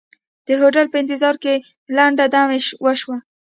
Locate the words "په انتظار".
0.89-1.35